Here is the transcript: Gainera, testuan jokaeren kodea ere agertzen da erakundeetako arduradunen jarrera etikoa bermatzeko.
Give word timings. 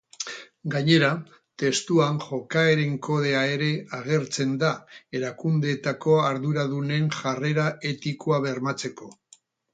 Gainera, 0.75 1.09
testuan 1.63 2.17
jokaeren 2.23 2.95
kodea 3.09 3.43
ere 3.57 3.67
agertzen 3.99 4.57
da 4.65 4.73
erakundeetako 5.21 6.17
arduradunen 6.31 7.13
jarrera 7.21 7.69
etikoa 7.93 8.43
bermatzeko. 8.49 9.15